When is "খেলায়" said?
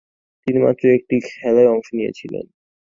1.29-1.71